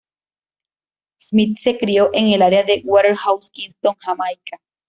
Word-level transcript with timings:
Smith 1.19 1.59
se 1.59 1.77
crio 1.77 2.09
en 2.13 2.29
el 2.29 2.41
área 2.41 2.63
de 2.63 2.81
Waterhouse, 2.83 3.51
Kingston, 3.51 3.93
Jamaica. 3.99 4.59